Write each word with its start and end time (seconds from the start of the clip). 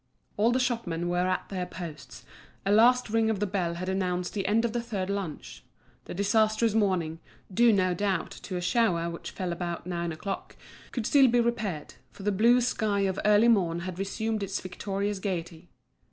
All 0.35 0.51
the 0.51 0.59
shopmen 0.59 1.09
were 1.09 1.27
at 1.27 1.49
their 1.49 1.67
posts, 1.67 2.25
a 2.65 2.71
last 2.71 3.11
ring 3.11 3.29
of 3.29 3.39
the 3.39 3.45
bell 3.45 3.75
had 3.75 3.87
announced 3.87 4.33
the 4.33 4.47
end 4.47 4.65
of 4.65 4.73
the 4.73 4.81
third 4.81 5.11
lunch; 5.11 5.63
the 6.05 6.15
disastrous 6.15 6.73
morning, 6.73 7.19
due 7.53 7.71
no 7.71 7.93
doubt 7.93 8.31
to 8.31 8.57
a 8.57 8.61
shower 8.61 9.11
which 9.11 9.29
fell 9.29 9.51
about 9.51 9.85
nine 9.85 10.11
o'clock, 10.11 10.55
could 10.91 11.05
still 11.05 11.27
be 11.27 11.39
repaired, 11.39 11.93
for 12.09 12.23
the 12.23 12.31
blue 12.31 12.61
sky 12.61 13.01
of 13.01 13.19
early 13.25 13.47
morn 13.47 13.81
had 13.81 13.99
resumed 13.99 14.41
its 14.41 14.59
victorious 14.59 15.19
gaiety. 15.19 15.69